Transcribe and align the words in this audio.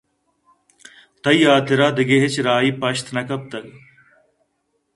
تئی 1.21 1.39
حاترا 1.49 1.87
دگہ 1.97 2.17
ہچ 2.23 2.35
راہے 2.45 2.71
پشت 2.81 3.05
نہ 3.15 3.21
کپتگ 3.27 3.65